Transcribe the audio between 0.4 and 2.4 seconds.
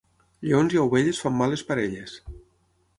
Lleons i ovelles fan males parelles.